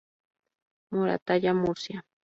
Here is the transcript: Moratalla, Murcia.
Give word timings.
Moratalla, 0.93 1.53
Murcia. 1.53 2.03